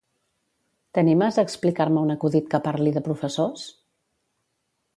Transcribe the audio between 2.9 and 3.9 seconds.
de professors?